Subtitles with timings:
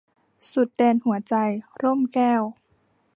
[0.53, 1.35] สุดแดนหัวใจ-
[1.81, 2.41] ร่มแก้ว